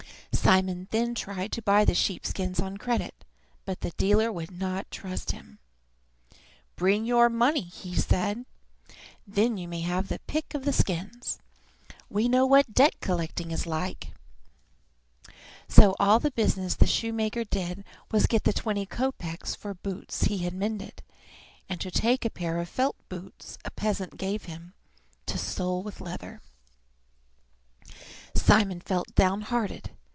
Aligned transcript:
Simon 0.33 0.87
then 0.89 1.13
tried 1.13 1.51
to 1.51 1.61
buy 1.61 1.85
the 1.85 1.93
sheep 1.93 2.25
skins 2.25 2.59
on 2.59 2.77
credit, 2.77 3.23
but 3.63 3.81
the 3.81 3.91
dealer 3.91 4.31
would 4.31 4.49
not 4.49 4.89
trust 4.89 5.31
him. 5.33 5.59
"Bring 6.75 7.05
your 7.05 7.29
money," 7.29 7.69
said 7.69 8.37
he, 8.37 8.93
"then 9.27 9.55
you 9.57 9.67
may 9.67 9.81
have 9.81 10.09
your 10.09 10.17
pick 10.25 10.55
of 10.55 10.65
the 10.65 10.73
skins. 10.73 11.37
We 12.09 12.27
know 12.27 12.45
what 12.47 12.73
debt 12.73 12.99
collecting 13.01 13.51
is 13.51 13.67
like." 13.67 14.13
So 15.67 15.95
all 15.99 16.19
the 16.19 16.31
business 16.31 16.75
the 16.75 16.87
shoemaker 16.87 17.43
did 17.43 17.83
was 18.11 18.23
to 18.23 18.27
get 18.29 18.43
the 18.43 18.51
twenty 18.53 18.85
kopeks 18.87 19.55
for 19.55 19.73
boots 19.75 20.23
he 20.23 20.39
had 20.39 20.55
mended, 20.55 21.03
and 21.69 21.79
to 21.81 21.91
take 21.91 22.25
a 22.25 22.31
pair 22.31 22.57
of 22.59 22.67
felt 22.67 22.95
boots 23.09 23.59
a 23.63 23.69
peasant 23.71 24.17
gave 24.17 24.45
him 24.45 24.73
to 25.27 25.37
sole 25.37 25.83
with 25.83 26.01
leather. 26.01 26.41
Simon 28.35 28.81
felt 28.81 29.13
downhearted. 29.13 29.91